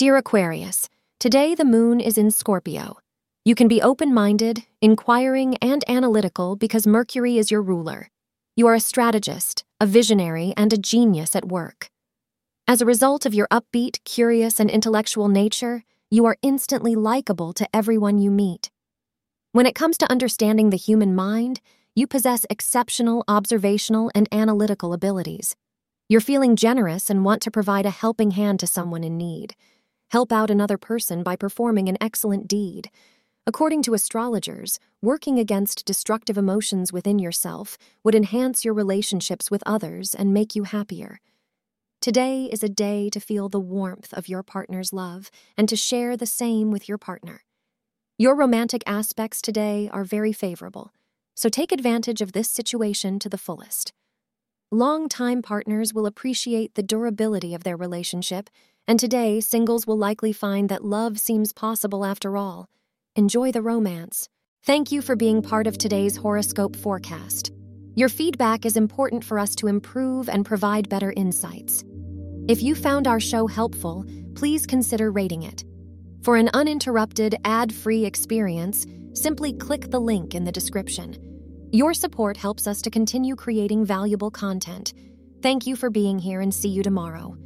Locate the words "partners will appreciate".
55.42-56.74